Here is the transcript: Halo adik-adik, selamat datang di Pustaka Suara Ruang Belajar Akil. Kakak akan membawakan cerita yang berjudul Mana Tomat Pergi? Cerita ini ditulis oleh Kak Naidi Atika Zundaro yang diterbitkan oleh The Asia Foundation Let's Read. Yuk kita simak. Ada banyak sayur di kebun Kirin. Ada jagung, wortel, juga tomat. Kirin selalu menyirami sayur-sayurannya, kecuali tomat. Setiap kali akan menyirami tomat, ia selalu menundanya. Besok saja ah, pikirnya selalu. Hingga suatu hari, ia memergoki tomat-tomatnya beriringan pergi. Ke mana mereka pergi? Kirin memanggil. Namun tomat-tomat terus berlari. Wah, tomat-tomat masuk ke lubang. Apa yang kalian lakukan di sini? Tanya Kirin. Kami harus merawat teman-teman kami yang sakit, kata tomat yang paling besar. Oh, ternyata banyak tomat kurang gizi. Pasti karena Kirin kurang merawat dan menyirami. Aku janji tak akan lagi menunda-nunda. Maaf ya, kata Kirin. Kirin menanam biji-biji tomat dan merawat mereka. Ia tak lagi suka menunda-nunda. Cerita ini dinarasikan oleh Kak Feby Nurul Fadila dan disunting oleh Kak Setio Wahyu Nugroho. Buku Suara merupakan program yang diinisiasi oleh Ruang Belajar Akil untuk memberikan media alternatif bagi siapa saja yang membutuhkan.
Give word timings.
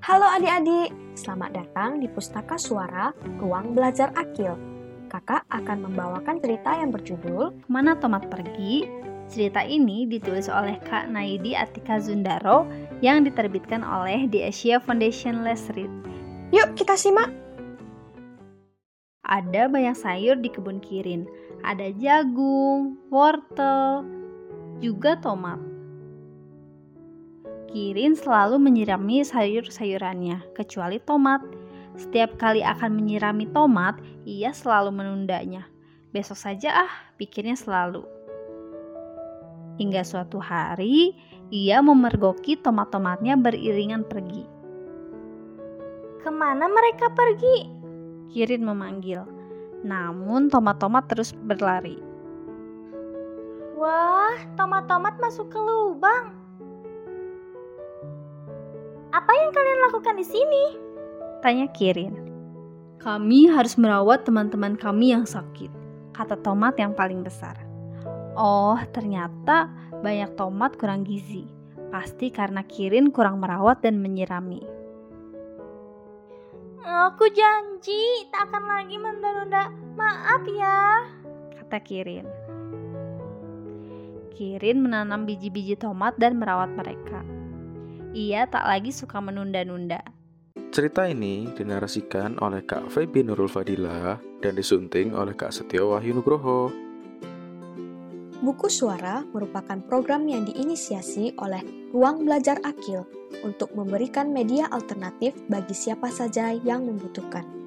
Halo 0.00 0.24
adik-adik, 0.24 0.96
selamat 1.12 1.60
datang 1.60 2.00
di 2.00 2.08
Pustaka 2.08 2.56
Suara 2.56 3.12
Ruang 3.36 3.76
Belajar 3.76 4.08
Akil. 4.16 4.56
Kakak 5.12 5.44
akan 5.52 5.84
membawakan 5.84 6.40
cerita 6.40 6.72
yang 6.72 6.88
berjudul 6.88 7.52
Mana 7.68 7.92
Tomat 8.00 8.24
Pergi? 8.32 8.88
Cerita 9.28 9.60
ini 9.60 10.08
ditulis 10.08 10.48
oleh 10.48 10.80
Kak 10.88 11.12
Naidi 11.12 11.52
Atika 11.52 12.00
Zundaro 12.00 12.64
yang 13.04 13.28
diterbitkan 13.28 13.84
oleh 13.84 14.24
The 14.32 14.48
Asia 14.48 14.80
Foundation 14.80 15.44
Let's 15.44 15.68
Read. 15.76 15.92
Yuk 16.48 16.80
kita 16.80 16.96
simak. 16.96 17.28
Ada 19.28 19.68
banyak 19.68 20.00
sayur 20.00 20.40
di 20.40 20.48
kebun 20.48 20.80
Kirin. 20.80 21.28
Ada 21.60 21.92
jagung, 22.00 22.96
wortel, 23.12 24.08
juga 24.80 25.20
tomat. 25.20 25.69
Kirin 27.70 28.18
selalu 28.18 28.58
menyirami 28.58 29.22
sayur-sayurannya, 29.22 30.42
kecuali 30.58 30.98
tomat. 30.98 31.38
Setiap 31.94 32.34
kali 32.34 32.66
akan 32.66 32.98
menyirami 32.98 33.46
tomat, 33.54 33.94
ia 34.26 34.50
selalu 34.50 34.90
menundanya. 34.90 35.70
Besok 36.10 36.34
saja 36.34 36.90
ah, 36.90 36.92
pikirnya 37.14 37.54
selalu. 37.54 38.02
Hingga 39.78 40.02
suatu 40.02 40.42
hari, 40.42 41.14
ia 41.54 41.78
memergoki 41.78 42.58
tomat-tomatnya 42.58 43.38
beriringan 43.38 44.02
pergi. 44.02 44.42
Ke 46.26 46.30
mana 46.34 46.66
mereka 46.66 47.06
pergi? 47.14 47.70
Kirin 48.34 48.66
memanggil. 48.66 49.22
Namun 49.86 50.50
tomat-tomat 50.50 51.06
terus 51.06 51.30
berlari. 51.46 52.02
Wah, 53.78 54.34
tomat-tomat 54.58 55.22
masuk 55.22 55.54
ke 55.54 55.58
lubang. 55.62 56.34
Apa 59.20 59.36
yang 59.36 59.52
kalian 59.52 59.80
lakukan 59.84 60.16
di 60.16 60.24
sini? 60.24 60.64
Tanya 61.44 61.68
Kirin. 61.76 62.16
Kami 63.04 63.52
harus 63.52 63.76
merawat 63.76 64.24
teman-teman 64.24 64.80
kami 64.80 65.12
yang 65.12 65.28
sakit, 65.28 65.68
kata 66.16 66.40
tomat 66.40 66.80
yang 66.80 66.96
paling 66.96 67.20
besar. 67.20 67.52
Oh, 68.32 68.80
ternyata 68.96 69.68
banyak 70.00 70.40
tomat 70.40 70.80
kurang 70.80 71.04
gizi. 71.04 71.44
Pasti 71.92 72.32
karena 72.32 72.64
Kirin 72.64 73.12
kurang 73.12 73.44
merawat 73.44 73.84
dan 73.84 74.00
menyirami. 74.00 74.64
Aku 76.80 77.28
janji 77.28 78.24
tak 78.32 78.48
akan 78.48 78.64
lagi 78.72 78.96
menunda-nunda. 78.96 79.68
Maaf 80.00 80.48
ya, 80.48 81.04
kata 81.60 81.76
Kirin. 81.84 82.24
Kirin 84.32 84.80
menanam 84.80 85.28
biji-biji 85.28 85.76
tomat 85.76 86.16
dan 86.16 86.40
merawat 86.40 86.72
mereka. 86.72 87.20
Ia 88.10 88.42
tak 88.50 88.66
lagi 88.66 88.90
suka 88.90 89.22
menunda-nunda. 89.22 90.02
Cerita 90.74 91.06
ini 91.06 91.46
dinarasikan 91.54 92.42
oleh 92.42 92.66
Kak 92.66 92.90
Feby 92.90 93.22
Nurul 93.22 93.46
Fadila 93.46 94.18
dan 94.42 94.58
disunting 94.58 95.14
oleh 95.14 95.38
Kak 95.38 95.54
Setio 95.54 95.94
Wahyu 95.94 96.18
Nugroho. 96.18 96.74
Buku 98.42 98.66
Suara 98.66 99.22
merupakan 99.30 99.78
program 99.86 100.26
yang 100.26 100.42
diinisiasi 100.42 101.38
oleh 101.38 101.62
Ruang 101.94 102.26
Belajar 102.26 102.58
Akil 102.66 103.06
untuk 103.46 103.70
memberikan 103.78 104.34
media 104.34 104.66
alternatif 104.74 105.38
bagi 105.46 105.76
siapa 105.76 106.10
saja 106.10 106.50
yang 106.50 106.90
membutuhkan. 106.90 107.59